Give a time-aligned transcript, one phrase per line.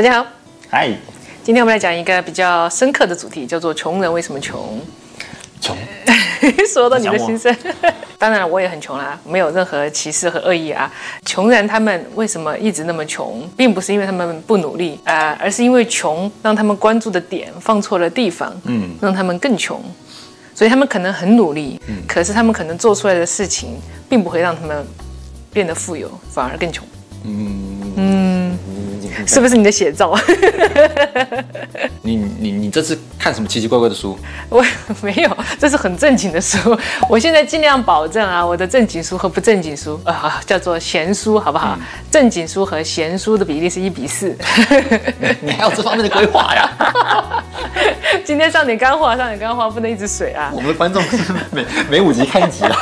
[0.00, 0.26] 大家好，
[0.70, 0.88] 嗨，
[1.44, 4.80] 今天我们来讲一个比较深刻的主题，叫做“穷人为什么穷？
[5.60, 5.76] 穷，”。
[6.72, 7.54] 说到你的心声，
[8.16, 10.90] 当然我也很穷啦，没有任何歧视和恶意啊。
[11.26, 19.78] 穷人他们为什么一直那么穷，并不是因为他们不努力啊、呃而是因为穷让他们关注的点放错了地方，嗯，让他们更穷。
[20.54, 21.96] 所以他们可能很努力，嗯。
[22.08, 23.78] 可是他们可能做出来的事情，
[24.08, 24.82] 并不会让他们
[25.52, 26.86] 变得富有，反而更穷。
[29.26, 30.16] 是不是你的写照？
[32.02, 34.18] 你你你这次看什么奇奇怪怪的书？
[34.48, 34.64] 我
[35.02, 36.78] 没有，这是很正经的书。
[37.08, 41.78] 我现在尽量保证啊，我的正经书和不正经书啊、叫做闲书，好不好？
[42.10, 44.36] 正经书和闲书的比例是一比四。
[45.40, 47.39] 你还有这方面的规划呀？
[48.24, 50.50] 今天上点干货，上点干货，不能一直水啊！
[50.54, 51.16] 我们的观众是
[51.50, 52.76] 每每五集看一集啊。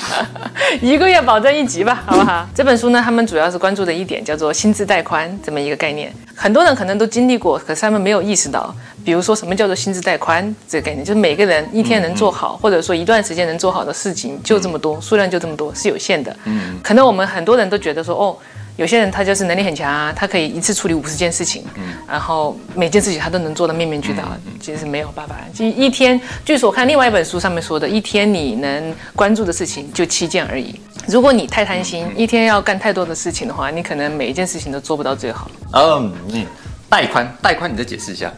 [0.80, 2.46] 一个月保证一集吧，好不好？
[2.54, 6.12] 这本书呢，他们主要是关注的一点叫做薪资带宽这么一个概念。
[6.34, 8.74] 很多人可能都经历过，可是他们没有意识到。
[9.04, 11.04] 比如说，什么叫做薪资带宽这个概念？
[11.04, 16.34] 就是每个人一天能做好，或者说一段时间能做好的事情就这么多，数量就这么多，是有限的。
[16.44, 18.36] 嗯，可能我们很多人都觉得说，哦。
[18.80, 21.62] 有些人他就是能力很强啊，他可以一次处理五十件事情，
[22.08, 24.24] 然后每件事情他都能做到面面俱到，
[24.58, 25.36] 其实是没有办法。
[25.52, 30.80] 就一天，据说我看另外一本书上面说的，一天你能关注的事情就七件而已。
[31.06, 35.50] 如果你太贪心，一天要干太多的事情的话，你可能每一件事情都做不到最好。
[35.74, 36.46] 嗯，你
[36.88, 38.32] 带宽带宽，你再解释一下。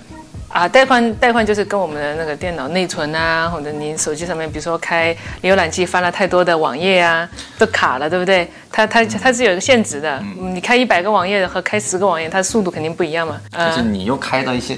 [0.53, 7.27] 啊，带宽带宽就是跟我们的那个电脑内存啊，或者您手机上面，比如说开浏览器翻了太多的网页啊，
[7.59, 8.47] 都卡了，对不对？
[8.71, 13.41] 它它它是有一个限制的，嗯你开一百个网页和开十个网页，它速度肯定不一样嘛。
[13.51, 14.77] 就是你又开到一些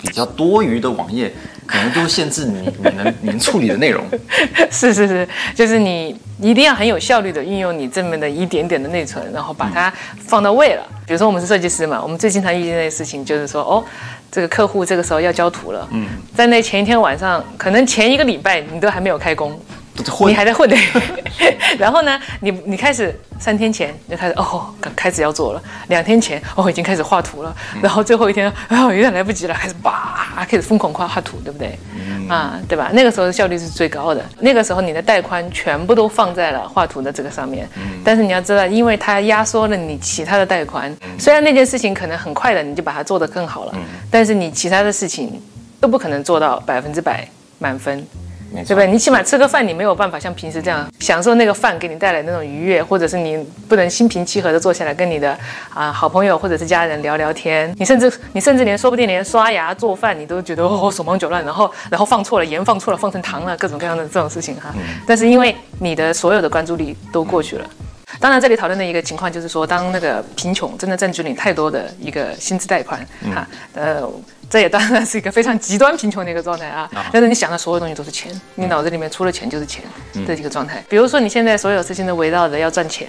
[0.00, 1.32] 比较多余的网页，
[1.66, 4.04] 可能就会限制你 你能你能处理的内容。
[4.70, 10.82] 是是是，就是你一定要很有效率的运用你这么的一点点的内存，然后把它放到位了。
[11.06, 13.84] 比如说我们是设计师嘛，我们最经常遇见的事情就是说，哦，
[14.30, 19.60] 这个客户这个时候要交图了，嗯，在那前一天晚上，可能前一个礼拜你都还没有开工。
[20.26, 20.76] 你还在混呢，
[21.78, 31.78] 然后呢，你你开始三天前就开始哦，开始要做了，两天前哦已经开始画图了，然后最后一天啊有点来不及了，开始叭开始疯狂画画图，对不对？
[32.28, 32.90] 啊，对吧？
[32.94, 37.68] 那个时候的效率是最高的，那个时候你的带宽全部都放在了画图的这个上面，
[38.02, 43.74] 但是你要知道，因为它压缩了你其他的带宽，虽然那件事情可能很快的你就把它做得更好了，
[44.10, 45.40] 但是你其他的事情
[45.80, 47.28] 都不可能做到百分之百
[47.58, 48.04] 满分。
[48.54, 48.86] 对不对？
[48.86, 55.36] 你起码吃个饭，你没有办法像平时这样享受那个饭给你带来那种愉悦，或者是你不能心平气和的坐下来跟你的
[55.72, 57.74] 啊好朋友或者是家人聊聊天。
[57.78, 64.74] 你甚至你甚至连说不定连刷牙做饭你都觉得哦手忙脚乱，然后然后放错了盐放错了放成糖了各种各样的这种事情哈。
[65.06, 67.66] 但是因为你的所有的关注力都过去了。
[68.22, 73.44] 当然，这里讨论的一个情况就是说，当那个贫穷真的占据你太多的一个薪资贷款哈，
[73.74, 74.08] 呃，
[74.48, 76.88] 这也当然是一个非常极端贫穷的一个状态啊。
[77.12, 79.82] 但是你想的所有东西都是钱，你脑子里面除了钱就是钱
[80.24, 80.84] 的一个状态。
[80.88, 83.08] 比如说你现在所有事情都围绕着要赚钱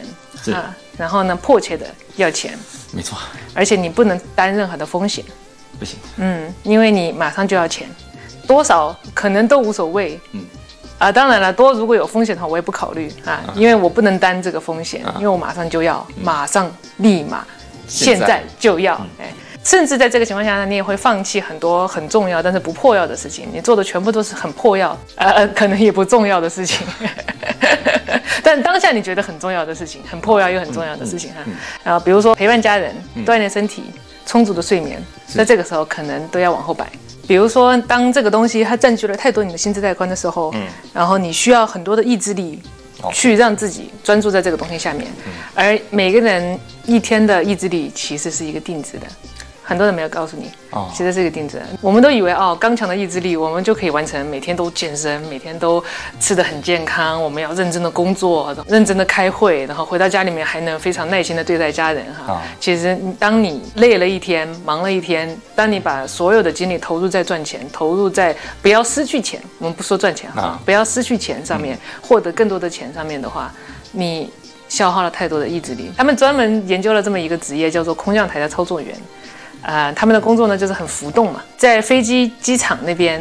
[0.52, 1.86] 啊，然后呢迫切的
[2.16, 2.58] 要钱，
[2.92, 3.16] 没错，
[3.54, 5.24] 而且你不能担任何的风险，
[5.78, 7.88] 不行，嗯，因为你马上就要钱，
[8.48, 10.44] 多少可能都无所谓，嗯。
[11.04, 17.46] 啊，当然了，多如果有风险的话，我也不考虑啊，因为我不能担这个风险，因为我马上就要，马上立马，
[17.90, 19.30] 现在就要，哎，
[19.66, 26.88] 甚至在这个情况下呢，你也会放弃很多很重要但是不破要的事情，你做的全部都是很破要，呃，可能也不重要的事情，
[28.42, 31.42] 但当下你觉得很重要的事情，很破要又很重要的事情哈，
[31.84, 33.84] 然后比如说陪伴家人、锻炼身体、
[34.26, 36.88] 充足的睡眠，在这个时候可能都要往后摆。
[37.28, 42.62] 比如说，当这个东西它占据了太多你的心智带宽的时候，嗯，然后你需要很多的意志力，
[43.14, 45.08] 去让自己专注在这个东西下面，
[45.56, 49.08] 而每个人一天的意志力其实是一个定值的。
[49.64, 51.62] 很多人没有告诉你，哦，其实是一个定制。
[51.80, 55.82] 我们都以为哦，刚强的意志力，我们就可以完成每天都健身，每天都
[56.20, 57.22] 吃得很健康。
[57.24, 62.42] 我们要认真的工作，认真的开会，然后回到家里面还能非常耐心的对待家人哈。
[62.60, 73.50] 其实，当你累了一天，忙了一天，当你把所有的精力投入在赚钱，投入在不要失去钱，我们不说赚钱哈，不要失去钱上面，获得更多的钱上面的话，
[73.94, 74.30] 你
[74.68, 75.92] 消耗了太多的意志力。
[75.96, 78.94] 他们专门研究了这么一个职业，叫做空降台的操作员。
[79.64, 83.20] 呃，他们的工作呢就是很浮动嘛，在飞机机场那边，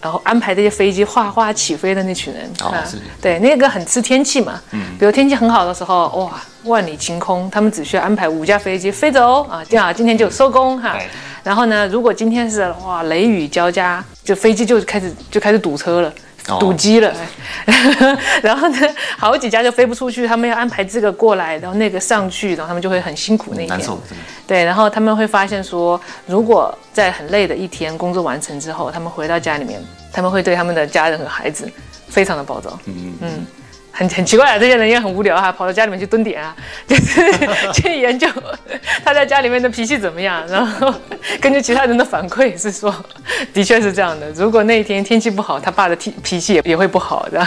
[0.00, 2.84] 然后安排这些飞机哗哗起飞的那群人啊，
[3.22, 10.98] 对，那个很吃天气嘛，嗯，比如天气很好的时候，哇，万里晴空，他们只需要安排五架飞机飞走啊，这样今天就收工哈。
[11.42, 16.12] 然后呢，如果今天是哇雷雨交加，就飞机就开始就开始堵车了。
[16.48, 16.58] 哦。
[16.58, 17.14] 堵机了，
[18.42, 18.78] 然后呢，
[19.18, 23.68] 好几家就飞不出去，他们要安排这个过来，然后那个上去，然后他们就会很辛苦那一天。
[23.68, 24.00] 难受，
[24.46, 29.80] 对，然后他们会发现说，如果在很累的一天工作完成之后，他们回到家里面，
[30.12, 31.70] 他们会对他们的家人和孩子
[32.08, 32.78] 非常的暴躁。
[32.86, 33.14] 嗯。
[33.20, 33.46] 嗯，
[33.96, 36.54] 很很奇怪啊，这些人也很无聊啊，跑到家里面去蹲点啊，
[36.86, 37.22] 就是
[37.72, 38.28] 去研究
[39.04, 40.92] 他在家里面的脾气怎么样，然后
[41.40, 42.92] 根据其他人的反馈是说，
[43.54, 44.28] 的确是这样的。
[44.32, 47.46] 如果那一天天气不好，他爸的脾脾气也也会不好的。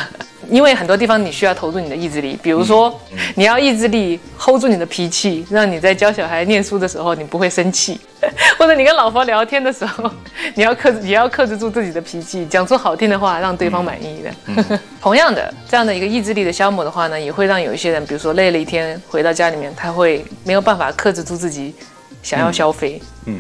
[0.49, 2.99] 因为很多地方你需要投入你的意志力，比如说
[3.35, 7.99] 你要意志力 hold 住你的脾气，让你在教小孩念书的时候你不会生气，
[8.57, 10.09] 或者你跟老婆聊天的时候，
[10.55, 14.79] 你要克制也要克制住自己的脾气，讲出好听的话让对方满意的。
[15.01, 21.75] 同样的，这样的一个意志力的消磨的话呢，也会让有一些人，比如说累了一天回到家里面，他会没有办法克制住自己
[22.23, 23.01] 想要消费。
[23.25, 23.39] 嗯。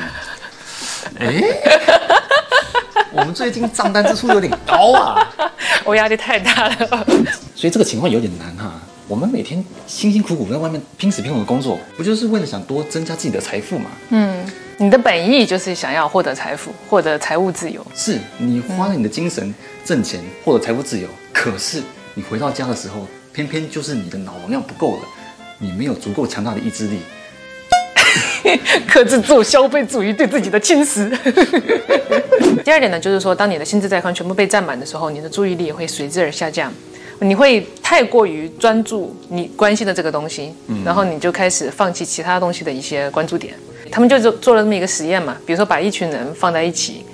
[1.19, 1.41] 哎，
[3.13, 5.27] 我们最近账单支出有点高啊，
[5.85, 7.05] 我压力太大了。
[7.55, 8.73] 所以这个情况有点难哈。
[9.07, 13.89] 我们每天辛辛苦苦在外面拼死拼活的工作，不就是为了想多增加自己的财富嘛？
[14.09, 14.45] 嗯，
[14.77, 17.85] 你的本意就是想要获得财富，获得财务自由。
[17.95, 19.55] 是你花了你的精神
[19.85, 21.81] 挣钱，获得财务自由，可是
[22.15, 25.03] 你回到家的时候，偏偏就是你的脑容量不够了，
[25.57, 26.99] 你没有足够强大的意志力。
[28.87, 31.09] 克制住消费主义对自己的侵蚀。
[32.63, 36.71] 第二点呢，就是说，当你的心智带宽全部被占满的时候，你的注意力也会随之而下降，
[37.19, 43.53] 你会太过于专注你关心的这个东西，然后你就开始放弃其他东西的一些关注点。
[43.89, 47.05] 他们就做做了这么一个实验嘛，比如说把一群人放在一起。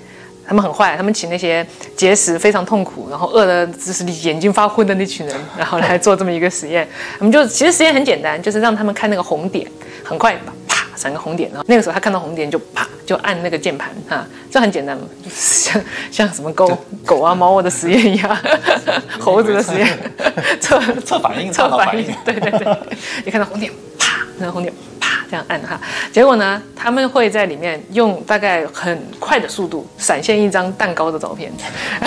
[0.45, 6.85] 他们很坏，他们请那些节食非常痛苦，然后饿的就是眼睛发昏的那群人，然后来做这么一个实验。
[7.17, 9.65] 他们就其实实验很简单，就是让他们看那个红点，
[10.03, 10.51] 很快啪
[10.95, 15.35] 闪个红点，然后那个时候他看到红点就啪就按那个键盘哈，这很简单嘛，就是
[15.69, 15.81] 像
[16.11, 18.37] 像什么狗狗啊猫啊的实验一样，
[19.19, 19.97] 猴子的实验，
[20.61, 22.77] 测测反应测反应，对对对，
[23.25, 25.79] 你看到红点啪，那个红点啪这样按哈，
[26.11, 31.51] 结果呢，他们会在里面用大概很快的速度闪现一张蛋糕的照片，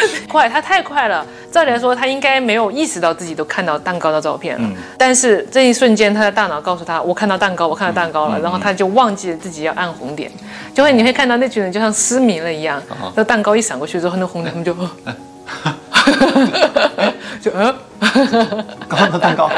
[0.28, 1.26] 快，他太快了。
[1.50, 4.68] 照理来说，他应该没有意识到自己都看到蛋糕的照片了，
[4.98, 10.30] 但是这一瞬间，他的大脑告诉他：“我看到蛋糕，我看到蛋糕了。”然后他就忘记了自己要按红点，
[10.74, 12.82] 就会你会看到那群人就像失明了一样，
[13.14, 14.74] 那蛋糕一闪过去之后，那红点他们就。
[17.40, 17.74] 就嗯，
[18.88, 19.50] 高的蛋糕，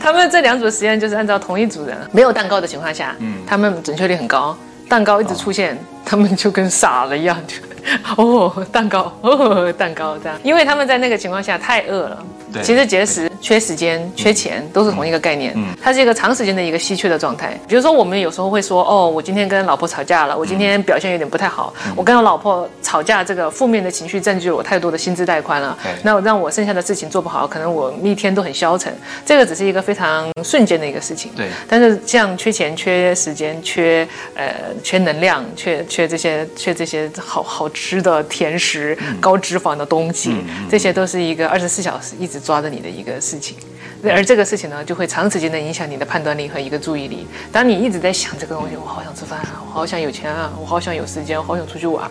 [0.00, 3.14] 他们这两组实验就是按照同一组人，没有蛋糕的情况下，
[3.46, 4.56] 他们准确率很高。
[4.88, 7.56] 蛋糕一直出现，他们就跟傻了一样，就
[8.16, 12.24] 哦，蛋糕，哦，蛋糕这样，因为他们在那个情况下太饿了。
[12.52, 12.62] 对。
[12.62, 15.66] 其实节食、缺时间、缺钱都是同一个概念，嗯。
[15.82, 17.58] 它是一个长时间的一个稀缺的状态。
[17.68, 28.92] 比如说，我们有时候会说，哦，我今天跟老婆吵架了，我今天表现有点不太好，我跟我老婆吵架，这个负面的情绪占据了我太多的薪资带宽了对，那我让我剩下的事情做不好，可能我一天都很消沉。
[29.24, 31.46] 这个只是一个非常瞬间的一个事情，对。
[31.68, 40.36] 但是像缺钱、缺时间、缺呃缺能量、缺缺这些缺这些好好吃的甜食、高脂肪的东西，
[40.70, 43.56] 这些都是一个二十四小时一直抓着你的一个事情。
[44.02, 47.26] 而这个事情呢，就会长时间的影响你的判断力和一个注意力。
[47.52, 52.10] 当你一直在想这个东西，我好想吃饭啊，我好想有钱啊，我好想有时间，我好想出去玩，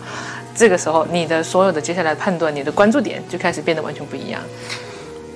[0.54, 4.40] 这个时候你的所有的接下来的判断，你的关注点就开始变得完全不一样，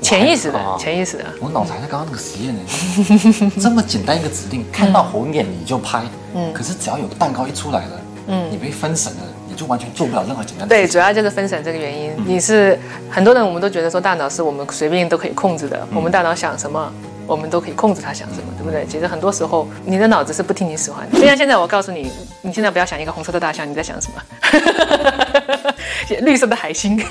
[0.00, 1.24] 潜意识的，潜意识的。
[1.40, 6.04] 我脑子还在刚刚那个实验呢， 这么简单一个指令，看到红点你就拍，
[6.36, 9.22] 嗯，可是只要有个蛋糕一出来了，嗯，你被分神了，
[9.55, 10.84] 你就完全做不了任何简单的对。
[10.87, 12.13] 主要就是分散这个原因。
[12.27, 12.77] 你是
[13.08, 16.93] 很多人，我们都觉得说大脑是我们随便都可以控制的，我们大脑想什么，
[17.25, 18.84] 我们都可以控制它想什么，对不对？
[18.87, 21.20] 其实很多时候你的脑子是不听你使唤的。
[21.20, 22.11] 就像现在我告诉你，
[22.43, 24.20] 你现在不要想一个红色的大象，你在想什么？
[26.23, 27.01] 绿色的海星，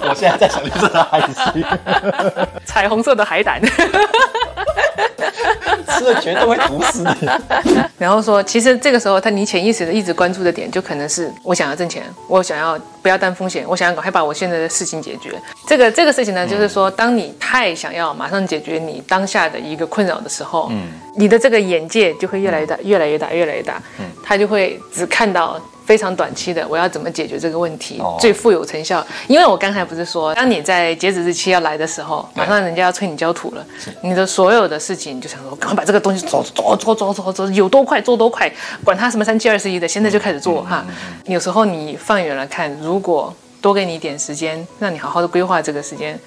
[0.00, 1.64] 我现在在想绿色的海星，
[2.64, 3.60] 彩虹色的海胆。
[6.02, 7.28] 吃了绝对会毒死你。
[7.98, 15.30] 然后说，其实这个时候，他你潜意识的一直关注的点，就可能是我想要挣钱，我想要不要担风险，我想要赶快把我现在的事情解决。
[15.66, 25.60] 这个这个事情呢，就是说，当你太想要马上解决你当下的一个困扰的时候，嗯，你的这个眼界就会越来越大，越来越大，越来越大，嗯，他就会只看到。
[25.92, 29.06] 非常短期的，我要怎么解决这个问题、哦最富有成效？
[29.28, 33.62] 因为我刚才不是说，当你在截止日期要来的时候，马上人家要催你交土了，
[34.00, 38.50] 你的所有的事情你就想说，赶快把这个东西做做做做做做，有多快做多快，
[38.82, 40.82] 管他什么三七二十一的，现在就开始做哈。
[41.26, 43.30] 有时候你放远了看，如果
[43.60, 46.18] 多给你一点时间，让你好好的规划这个时间，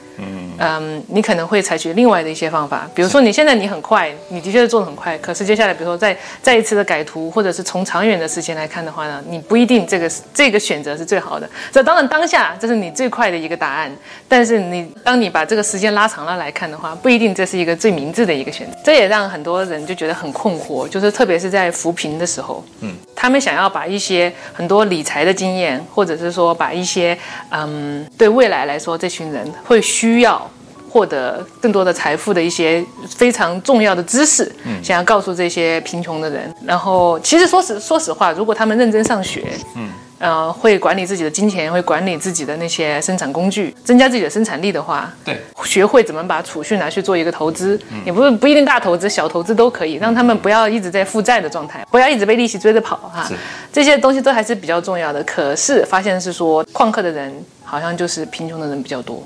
[0.57, 11.49] 嗯，你可能会采取另外的一些方法，比如说你现在你很快，你的确是做的很快，可是接下来比如说再再一次的改图，或者是从长远的时间来看的话呢，你不一定这个这个选择是最好的。
[11.71, 13.91] 这当然当下这是你最快的一个答案，
[14.27, 18.77] 但是你当你把这个时间拉长了来看的话，不一定这是一个最明智的一个选择。
[18.83, 27.17] 这也让很多人就觉得很困惑，就是特别是在扶贫的时候，嗯，他们想要把一些很多理财的经验，或者是说把一些
[27.49, 30.49] 嗯对未来来说，这群人会需要。
[30.87, 32.81] 获得更多的财富的一些
[33.17, 34.49] 非常重要的知识，
[34.81, 36.49] 想要告诉这些贫穷的人。
[36.65, 39.43] 然后，其实说实说实话，如果他们认真上学，
[39.75, 53.29] 嗯，呃，会管理自己的金钱，会管理自己的那些生产工具，增加自己的生产力的话，对，学会怎么把储蓄拿去做一个投资，也不是不一定大投资，小投资都可以，让他们不要一直在负债的状态，不要一直被利息追着跑哈。
[53.73, 55.21] 这些东西都还是比较重要的。
[55.25, 57.35] 可是发现是说，旷课的人
[57.65, 59.21] 好像就是贫穷的人比较多。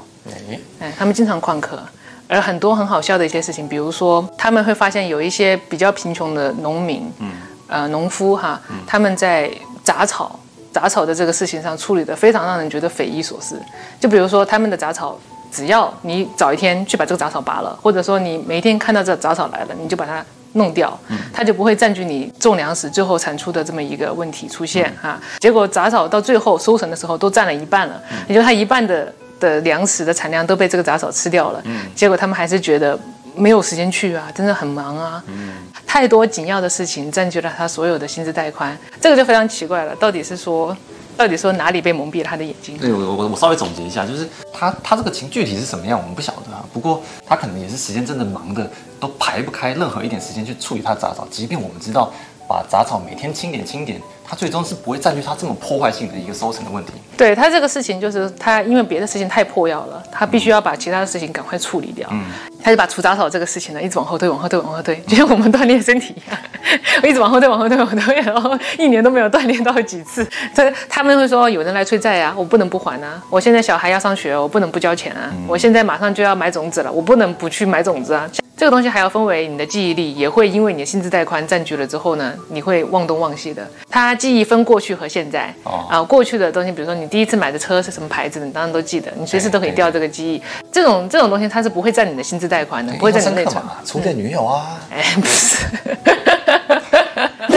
[0.79, 1.79] 哎，他们经常旷课，
[2.27, 7.31] 而很多很好笑的一些事情，比如说他们会发现有一些比较贫穷的农民，嗯，
[7.67, 9.49] 呃，农夫哈，他们在
[9.83, 10.39] 杂草、
[10.71, 13.59] 杂草的这个事情上处理的非常让人觉得匪夷所思。
[13.99, 15.17] 就比如说他们的杂草，
[15.51, 20.97] 只要你早一天去把这个杂草拔了，或者说你每一天看到这杂草来了，你就把它弄掉，
[21.33, 25.19] 它就不会占据你种粮食最后产出的这么一个问题出现哈。
[25.39, 29.11] 结果杂草到最后收成的时候都占了一半了，也就它一半的。
[29.39, 32.97] 的粮食的产量都被这个杂草吃掉了，嗯，结果他们还是觉得
[33.35, 35.53] 没有时间去啊，真的很忙啊，嗯，
[35.85, 40.75] 太多紧要的事情占据了他所有的薪资带宽，这个就非常奇怪了，到底是说，
[41.15, 42.77] 到底说哪里被蒙蔽了他的眼睛？
[42.77, 48.69] 对我我我稍微总结一下，就是他他这个情具体是什么样，我们不晓得啊，不过他可能也是时间真的忙的
[48.99, 52.11] 都排不开任何一点时间去处理他杂草，即便我们知道
[52.47, 54.01] 把杂草每天清点清点。
[54.29, 56.91] 它最终是不会占据它这么破坏性的一个收成的问题。
[57.17, 62.07] 对它这个事情，就是它因为别的事情太破药了，它必须要把其他的事情赶快处理掉。
[62.11, 62.25] 嗯，
[62.63, 66.39] 他就把除杂草这个事情呢，一直往后推，往后推，往后推， 就像我们锻炼身体一样，
[67.01, 70.23] 我一直往后推，往后推，往后推，然后一年都没有锻炼到几次。
[70.53, 73.19] 这他们会说，有人来催债啊，我不能不还啊。
[73.31, 75.33] 我现在小孩要上学，我不能不交钱啊。
[75.47, 78.29] 我现在马上就要买种子了，我不能不去买种子啊。
[78.59, 83.65] 这个东西还要分为你的记忆力，也会因为你的心智带宽占据了之后呢，你会忘东忘西的。
[83.89, 85.55] 它记忆分过去和现在
[85.89, 90.43] 啊，过去的东西，比如说你第一次买的车是什么牌子，你当然都记得，你随时都可以调这个记忆。
[90.69, 93.63] 这种这种东西它是不会占你的心智带宽的，不会占你内存。
[93.85, 95.65] 充电女友啊，哎，不是。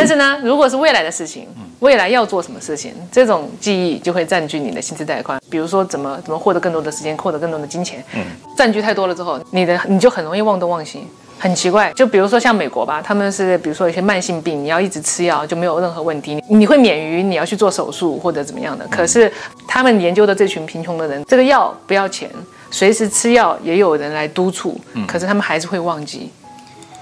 [0.02, 1.47] 但是呢，如果是未来的事情，
[1.78, 5.40] 未来要做什么事情，这种记忆就会占据你的薪资带宽。
[5.49, 8.25] 比如说，怎么怎么获得更多的时间，获得更多的金钱，嗯，
[8.56, 11.06] 占据太多了之后，你的你就很容易忘东忘西，
[11.38, 11.92] 很奇怪。
[11.92, 18.85] 就比如说像美国吧，他们是比如说一些慢性病，你要一直吃药就没有任何问题，你会免于你要去做手术或者怎么样的。
[18.88, 19.32] 可是
[19.68, 22.28] 他们研究的这群贫穷的人，这个药不要钱，
[22.73, 26.32] 随时吃药也有人来督促，可是他们还是会忘记。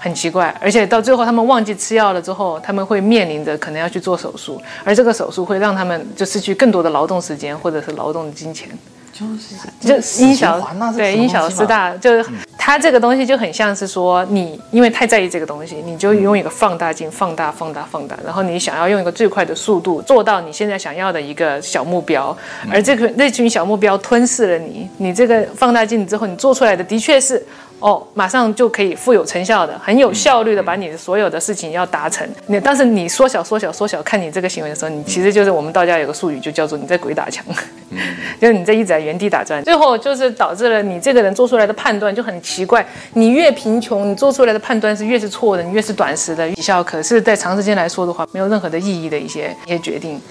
[0.03, 8.67] 很奇怪，而且到最后他们忘记吃药了之后，他们会面临着可能要去做手术，而这个手术会让他们就失去更多的劳动时间或者是劳动的金钱。
[9.13, 10.59] 就是就因小
[10.95, 22.35] 对因小失大，就是它这个东西就很像是说你因为太在意这个东西，你就用一个放大镜放大放大放大，然后你想要用一个最快的速度做到你现在想要的一个小目标，
[22.71, 27.45] 而这个那群小目标吞噬了你，你这个放大镜之后你做出来的的确是。
[27.81, 32.27] 哦，马上就可以富有成效的，很有效率的把你的所有的事情要达成。
[32.47, 37.43] 你但是你缩小、缩小、缩小，看你这个行为的时候，你其实就是我们道家有个术语，就叫做你在鬼打墙，
[38.39, 42.85] 就是你在一直在原地打转，最后就是导致了你这个人做出来的判断就很奇怪。
[43.15, 50.21] 你越贫穷，你做出来的判断是越是错的，你越是短时的绩效，可是在长时间来说的话，没有任何的意义的一些一些决定。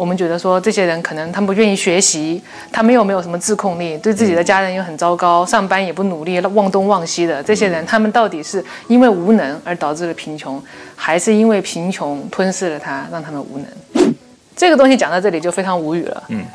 [0.00, 2.40] 我们觉得说，这些人可能他们不愿意学习，
[2.72, 7.42] 他们又没有什么自控力，对自己的家人又很糟糕，上班也不努力，忘东忘西的。
[7.42, 10.58] 这些人，他们到底是因为无能而导致了贫穷，
[10.96, 14.14] 还是因为贫穷吞噬了他，让他们无能？
[14.56, 16.22] 这个东西讲到这里就非常无语了。
[16.28, 16.46] 嗯，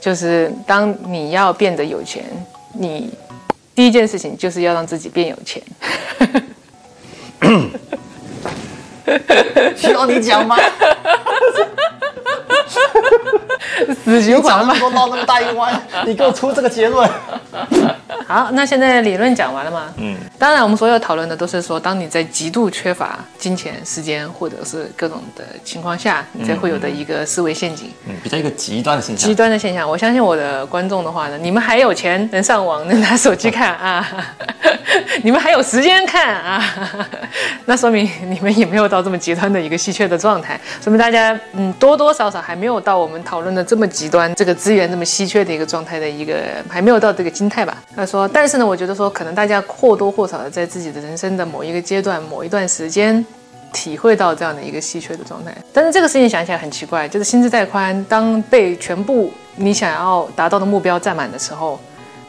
[0.00, 2.24] 就是当你要变得有钱，
[2.72, 3.12] 你
[3.74, 5.62] 第一件事情就是要让自己变有钱。
[9.76, 10.56] 需要你讲吗？
[14.04, 17.08] 死循环嘛，说绕那么大一弯，你给我出这个结论。
[18.26, 19.92] 好，那现在理论讲完了吗？
[19.96, 20.16] 嗯。
[20.38, 27.90] 当然，我们所有讨论的都是说，当你在极度缺乏金钱、时间或者是各种的情况下，你才会有的一个思维陷阱。
[28.06, 29.28] 嗯，比较一个极端的现象。
[29.28, 34.06] 极端的现象，我相信我的观众的话呢，你们还有钱能上网，能拿手机看 啊，
[35.22, 36.62] 你们还有时间看啊，
[37.66, 46.36] 那说明你们也没有到这么极端的一个稀缺的状态，说明大家嗯多多少少还没有到我们讨论的这么极端，这个资源这么稀缺的一个状态的一个
[46.68, 47.76] 还没有到这个心态吧。
[48.04, 53.24] 他说，但是呢，我觉得说可能大家或多或少的在自己的人生的某一个阶段、某一段时间，
[53.72, 55.56] 体会到这样的一个稀缺的状态。
[55.72, 61.80] 但是这个事情想起来很奇怪，就是心智带宽，当被全部你想要达到的目标占满的时候，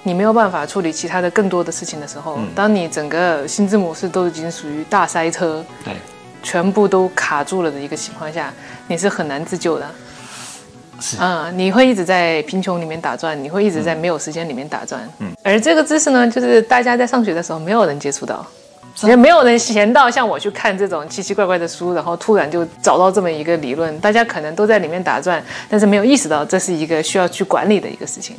[0.04, 5.94] 你没有办法处理其他的更多的事情的时候，当你整个心智模式都已经属于大塞车，对，
[6.42, 8.54] 全部都卡住了的一个情况下，
[8.88, 9.86] 你是很难自救的。
[11.00, 15.02] 是嗯，你会一直在贫穷里面打转，你会一直在没有时间里面打转。
[15.20, 18.46] 嗯，而这个知识呢，就是大家在上学的时候没有人接触到，
[19.04, 24.00] 也没有人闲到像我去看这种奇奇怪怪的书，然后突然就找到这么一个理论。
[24.00, 28.36] 大家可能都在里面打转，但是没有意识到这是一个需要去管理的一个事情。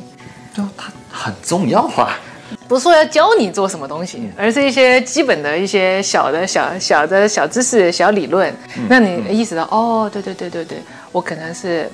[0.53, 2.19] 就它很重要啊。
[2.67, 8.51] 不是说要教你做什么东西，而是一些基本的一些小的小小的小知识、小理论，
[8.89, 10.79] 让你意识到哦，对对对对对，
[11.11, 11.87] 我可能是。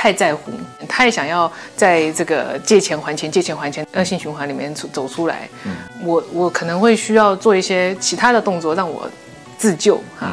[0.00, 0.52] 太在乎，
[0.88, 5.48] 太想要在这个借钱还钱、借钱还钱恶性循环里面走走出来。
[5.64, 5.72] 嗯，
[6.04, 9.10] 我我可能会需要做一些其他的动作让我
[9.58, 10.30] 自救哈。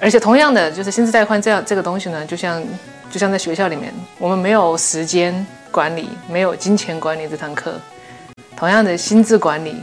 [0.00, 2.60] 而且同样的，就是心智带宽这样这个东西呢，就像
[3.08, 7.74] 就像在学校里面，我们没有时间管理，没有金钱管理这堂课。
[8.56, 9.76] 同样的心智管理。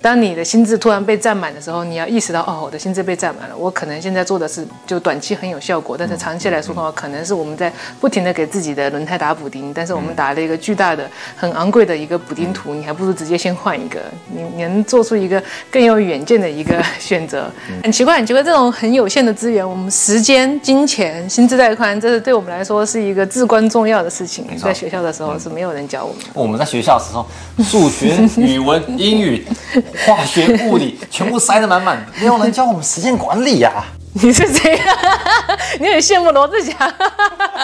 [0.00, 3.56] 当你的心智突然被占满的时候，你要意识到，哦，我的心智被占满了。
[3.56, 9.74] 我可能现在做的是，就短期很有效果，但是长期来说的话，可能是我们在不停的给自己的轮胎打补丁。
[9.74, 14.00] 但是我们打了一个巨大的、很昂贵的一个补丁图，你还不如直接先换一个。
[14.32, 17.50] 你你能做出一个更有远见的一个选择。
[17.82, 24.46] 很奇怪，很奇怪，这种很有限的资源，我们时间、金钱、心智带宽，这是对我们来说是一个至关重要的事情。
[24.56, 26.22] 在学校的时候是没有人教我们。
[26.34, 27.26] 我们在学校的时候，
[27.64, 29.44] 数学、语文、英语。
[30.06, 33.70] 化学、物理全部塞得满满，没有人教我们时间管理呀！
[34.14, 34.96] 你是谁呀？
[35.78, 36.74] 你很羡慕罗志祥，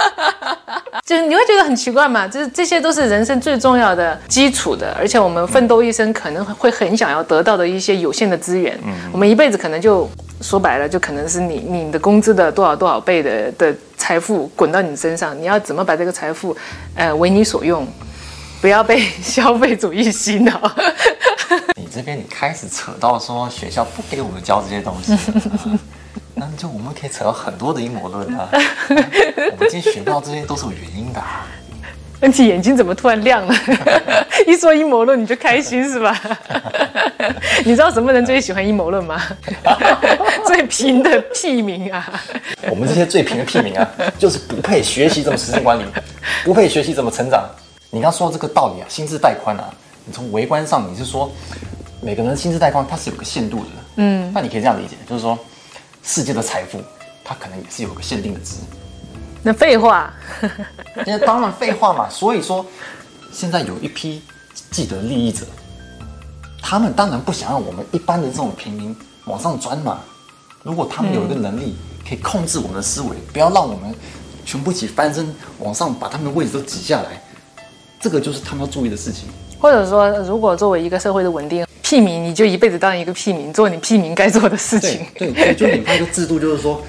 [1.04, 2.28] 就是你会觉得很奇怪嘛？
[2.28, 8.78] 就是这些都是人生最重要的基础的，而且我们奋斗一生可能会很想要得到的一些有限的资源。
[8.84, 10.08] 嗯，我们一辈子可能就
[10.40, 16.56] 说白了，就可能是你你的工资的多少多少倍的的财富滚到你身上，你要怎么把这个财富，
[16.94, 17.86] 呃，为你所用？
[18.60, 20.60] 不要被 消费主义洗脑。
[21.84, 25.14] 你这边你开始扯到说学校不给我们教这些东西，
[26.34, 28.48] 那就我们可以扯到很多的阴谋论啊。
[28.88, 31.22] 我们今天学到这些都是有原因的。
[32.22, 33.54] 问题眼睛怎么突然亮了？
[34.48, 36.18] 一说阴谋论你就开心是吧？
[37.66, 39.20] 你知道什么人最喜欢阴谋论吗？
[40.46, 42.18] 最贫的屁民啊！
[42.70, 43.86] 我们这些最贫的屁民啊，
[44.18, 45.84] 就是不配学习怎么时间管理，
[46.44, 47.44] 不配学习怎么成长。
[47.90, 49.68] 你刚说这个道理啊，心智带宽啊，
[50.06, 51.30] 你从微观上你是说，
[52.04, 55.38] 每个人薪资带宽它是有个限度的，嗯，那你可以这样理解，就是说，
[56.02, 56.78] 世界的财富
[57.24, 58.56] 它可能也是有个限定的值。
[59.42, 60.12] 那废话，
[61.06, 62.06] 那当然废话嘛。
[62.10, 62.64] 所以说，
[63.32, 64.22] 现在有一批
[64.70, 65.46] 既得利益者，
[66.60, 70.00] 他们当然不想让我们一般的这种平民往上钻嘛。
[70.62, 71.74] 如果他们有一个能力
[72.06, 73.94] 可以控制我们的思维，不要让我们
[74.44, 77.22] 全部一起翻身往上，把他们的位置都挤下来。
[77.98, 79.26] 这个就是他们要注意的事情，
[79.58, 85.06] 或者说，如果作为一个社会的稳定，屁民你就一辈子当一个屁民，做你屁民该做的事情。
[85.16, 86.82] 对对，就你发一个制度，就是说，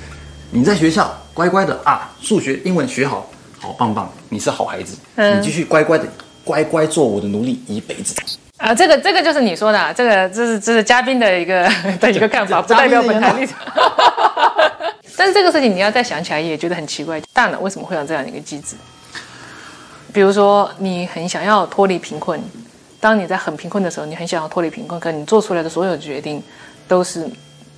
[0.50, 6.08] 你在学校乖乖的啊，数学、英文学好，好棒棒，你是好孩子，你继续乖乖的
[6.44, 8.16] 乖乖做我的奴隶一辈子。
[8.58, 11.70] 啊，这个这个就是你说的，这个这是这是嘉宾的一个
[12.02, 13.60] 的一个看法，不代表本台立场。
[15.16, 18.76] 但是这个事情你要再想起来，也觉得很奇怪，大脑为什么会有这样一个机制？
[20.12, 22.42] 比如说，你很想要脱离贫困，
[23.06, 26.42] 当你在很贫困的时候，你很想要脱离贫困，可你做出来的所有决定
[26.88, 27.24] 都是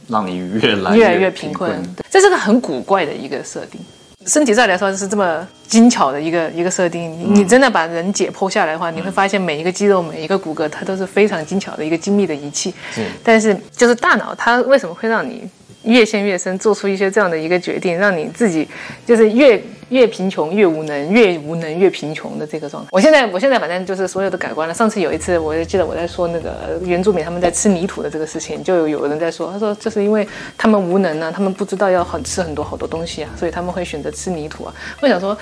[0.07, 1.69] 让你越来越来越贫困。
[2.09, 3.77] 这是个很古怪的一个设定。
[4.25, 12.73] 身体上来说是这么精巧的一个一个设定，你真的把人解剖下来的话，你会发现每一个肌肉、每一个骨骼，它都是非常精巧的一个精密的仪器。
[13.21, 15.43] 但是就是大脑，它为什么会让你
[15.83, 18.65] 越陷越深，做出一些这样的一个决定，让你自己
[19.05, 19.61] 就是越。
[19.89, 22.89] 越贫穷越无能，越无能越贫穷的这个状态。
[22.91, 24.73] 我现在我现在反正就是所有的改观了。
[24.73, 34.73] 上次有一次，我就记得我在说那个原住民他们在吃泥土的这个事情，就有有人在说，他说这是因为他们无能呢、他们不知道要很吃很多好多东西啊，所以他们会选择吃泥土啊。
[35.01, 35.37] 我想说，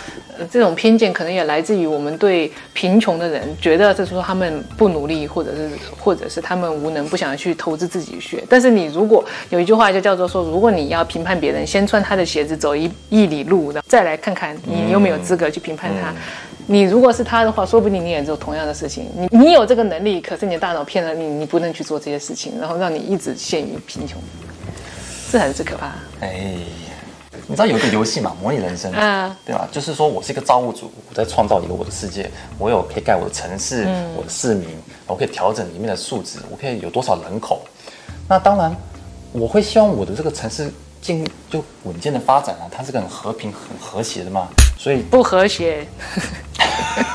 [0.52, 8.44] 这种偏见可能也来自于我们对贫穷的人觉得，就是说他们不努力，或者是或者是他们无能，不想去投资自己学。
[8.50, 16.14] 但是你如果有一句话就叫做说，如果你要评判别人，先穿他的鞋子走一一里路，然后再来看看你有没有资格去评判他。
[16.68, 19.08] 你如果是他的话，说不定你也做同样的事情。
[19.16, 24.20] 你你有这个能力，可是你的大脑骗了你，你不能去做这些事情，然后让你一直陷于贫穷，
[25.32, 25.94] 这才是最可怕的。
[26.22, 26.56] 哎，
[27.46, 29.68] 你知道有一个游戏嘛，模拟人生，啊对吧？
[29.72, 33.84] 就是说我是一个造物主，我在创造一个我的世界，我有可以盖我的城市，
[34.18, 34.70] 我的市民，
[35.06, 37.62] 我可以调整里面的数值，我可以有多少人口。
[38.28, 38.76] 那当然，
[39.32, 40.74] 我会希望我的这个城市
[41.06, 44.48] 进就稳健的发展啊，它是个很和平、很和谐的嘛。
[44.76, 45.86] 所以不和谐，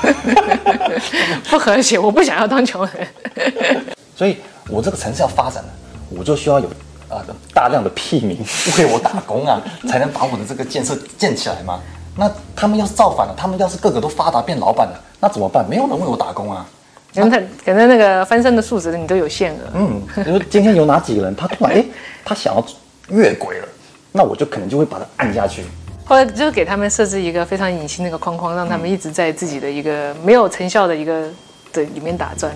[1.49, 3.07] 不和谐，我不想要当穷人。
[4.15, 4.37] 所以
[4.69, 5.69] 我这个城市要发展了，
[6.09, 6.69] 我就需要有
[7.09, 7.21] 啊、
[7.53, 8.37] 大量的屁民
[8.77, 11.81] 为我打工啊，才能把我的这个建设建起来嘛。
[12.15, 15.67] 那他们要是造反了，他们要是个个都发达变老板了，那怎么办？
[15.69, 16.65] 没有人为我打工啊。
[17.13, 19.57] 可能他可能那个翻身的数值你都有限额。
[19.73, 21.85] 嗯，比如今天有哪几个人，他突然哎，
[22.23, 22.65] 他想要
[23.09, 23.67] 越轨了，
[24.11, 25.63] 那我就可能就会把它按下去。
[26.03, 31.29] 后来就是给他们设置一个非常隐形的一个框框，让他们一直在自己的一个没有成效的一个
[31.71, 32.51] 的里面打转。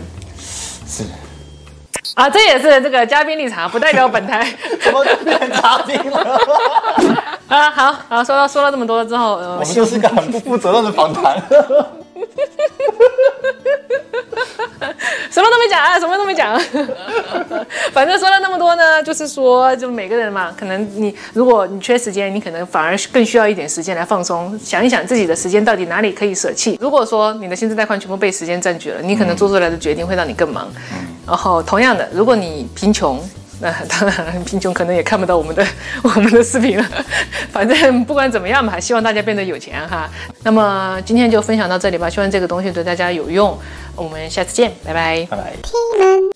[0.85, 1.03] 是，
[2.15, 4.45] 啊，这也是这个嘉宾立场，不代表本台。
[4.83, 6.39] 怎么变嘉宾了？
[7.47, 11.41] 啊，好好说到说了这么多之后，呃我，们就是一个很不负责任的访谈。
[15.31, 16.59] 什么都没讲啊，什么都没讲。
[17.93, 26.77] 反正说了那么多呢，就是说，就每个人嘛，可能你如果你缺时间，你可能反而更需要一点时间来放松，想一想自己的时间到底哪里可以舍弃。
[26.81, 30.67] 如果说你的薪资贷款全部被时间占据了，你可能做出来的决定会让你更忙。
[31.25, 33.19] 然后同样的，如果你贫穷。
[33.61, 35.65] 那当然，贫穷可能也看不到我们的
[36.03, 36.85] 我们的视频了。
[37.51, 40.09] 反正不管怎么样嘛，希望大家变得有钱哈。
[40.43, 43.57] 那么今天就分享到这里吧，希望这个东西对大家有用。
[43.95, 45.25] 我们下次见，拜拜。
[45.31, 45.53] 拜拜。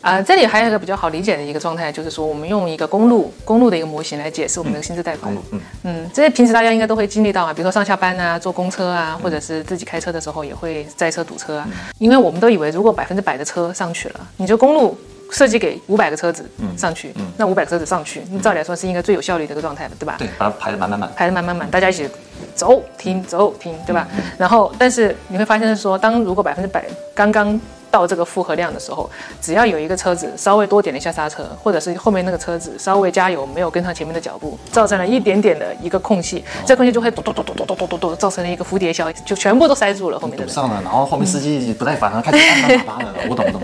[0.02, 5.36] 啊、这里还有一个比较好理解的一个状态，就是说我们用一个公路公路的一个模型来解释我们的薪资贷款。
[5.52, 11.68] 嗯嗯，这些平时大家应该都会经历到啊，比如说上下班啊，坐公车啊，或者是自己开车的时候也会载车堵车啊。
[11.98, 14.98] 因为我们都以为如果百分之百的车上去了，你就公路
[15.32, 20.16] 设计给五百个车子上去，那五百个车子上去，你照理来说是应该最有效率的一个状态的，对吧？
[20.18, 21.12] 对，把它排得满满满。
[21.16, 22.10] 排得满满满，大家一起
[22.56, 24.08] 走停走停，对吧？
[24.38, 27.60] 然后，但是你会发现是说，当如果百分之百刚刚
[27.92, 29.10] 到这个负荷量的时候，
[29.42, 40.48] 只要有一个车子稍微多点了一下刹车，或者是后面那个车子稍微加油没有跟上前面的脚步，造成了一点点的一个空隙，这空隙就会咚咚咚咚咚咚咚咚咚，造成了一个蝴蝶效应，就全部都塞住了后面的人。
[40.48, 43.14] 堵上了，然后后面司机不耐烦了，开始按按喇叭了。
[43.30, 43.62] 我懂，我懂。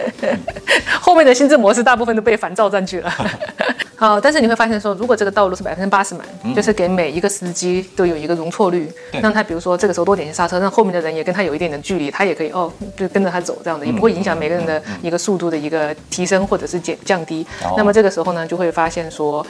[1.02, 3.14] 后面的心智模式大部分都被烦躁占据了。
[3.98, 17.46] 好，但是你会发现说，如果这个道路是百分之八十满，就是给每一个司机都有一个容错率，让他比如说这个时候多点一下刹车，让后面的人也跟他有一点点距离，他也可以哦，就跟着他走这样的，也不会影响每个人的一个速度的一个提升或者是减降低。
[17.78, 19.46] 那么这个时候呢，就会发现说。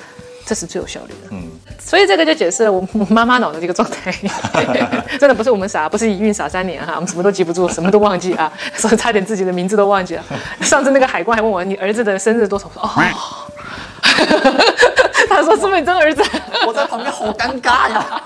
[0.48, 1.50] 这是最有效率的，嗯，
[1.80, 4.14] 所以这个就解释了我 我妈妈脑的这个状态，
[5.20, 10.24] 真的不是我们傻，不是一孕傻三年哈，我们什么都记不住，什么都忘记啊， 所以差点自己的名字都忘记了。
[10.62, 13.02] 上次那个海关还问我你儿子的生日多少，我说哦，
[15.28, 16.22] 他说是不是你真儿子？
[16.68, 18.22] 我在旁边好尴尬呀。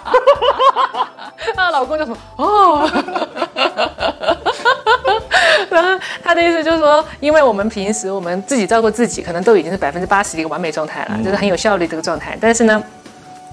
[1.55, 2.85] 她老公就说哦，
[6.23, 12.83] 他的意思就是说，因为我们平时我们自己照顾自己，可能都已经是百分之八十的一个完美状态了，就是很有效率这个状态，但是呢。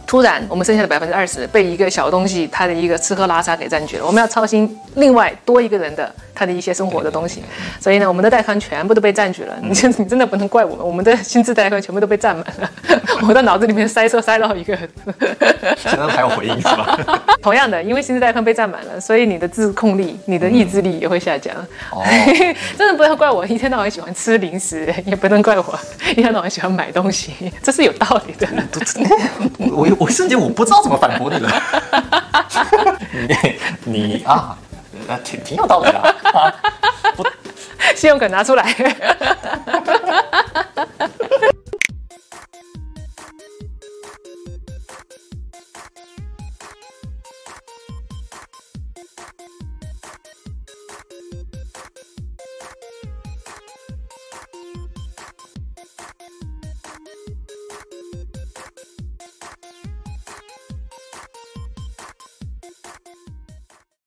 [0.09, 4.07] 突然，我们剩下的百分之二十被一个小东西，它的一个吃喝拉撒给占据了。
[4.07, 7.43] 我们要操心另外多一个人的他的一些生活的东西，
[7.81, 9.57] 所以呢，我们的带宽全部都被占据了。
[9.63, 12.71] 你真 你真的不能怪我们，我们的薪资带宽全部都被占满了。
[13.27, 14.77] 我的脑子里面塞车塞到一个。
[15.77, 16.99] 现在还有回应是吧？
[17.41, 21.55] 同样的，因为薪资带宽被占满了，所以你的自控力、你的意志力也会下降。
[21.91, 22.05] 哦
[22.77, 25.79] 真的不能怪我，一天到晚喜欢吃零食，也不能怪我
[26.11, 28.47] 一天到晚喜欢买东西，这是有道理的。
[29.73, 31.51] 我我瞬间我不知道怎么反驳你了。
[33.13, 34.57] 你你啊，
[35.09, 36.55] 呃挺挺有道理的啊。
[37.17, 37.25] 不
[37.95, 38.65] 信用卡拿出来。